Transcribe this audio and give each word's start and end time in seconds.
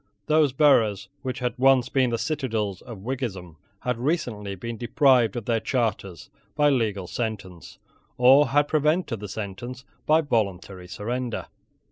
Those 0.25 0.51
boroughs 0.51 1.09
which 1.21 1.37
had 1.37 1.53
once 1.59 1.87
been 1.87 2.09
the 2.09 2.17
citadels 2.17 2.81
of 2.81 3.03
Whiggism 3.03 3.57
had 3.81 3.99
recently 3.99 4.55
been 4.55 4.75
deprived 4.75 5.35
of 5.35 5.45
their 5.45 5.59
charters 5.59 6.31
by 6.55 6.71
legal 6.71 7.05
sentence, 7.05 7.77
or 8.17 8.47
had 8.47 8.67
prevented 8.67 9.19
the 9.19 9.29
sentence 9.29 9.85
by 10.07 10.21
voluntary 10.21 10.87
surrender. 10.87 11.45